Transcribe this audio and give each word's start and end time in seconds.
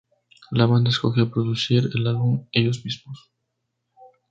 La 0.49 0.65
banda 0.65 0.89
escogió 0.89 1.29
producir 1.29 1.91
el 1.93 2.07
álbum 2.07 2.47
ellos 2.53 2.83
mismos. 2.83 3.31